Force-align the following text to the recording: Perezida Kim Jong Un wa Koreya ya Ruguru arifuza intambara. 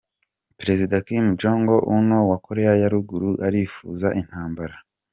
Perezida 0.59 0.95
Kim 1.07 1.25
Jong 1.39 1.65
Un 1.97 2.09
wa 2.31 2.37
Koreya 2.45 2.73
ya 2.81 2.91
Ruguru 2.93 3.29
arifuza 3.47 4.07
intambara. 4.21 4.75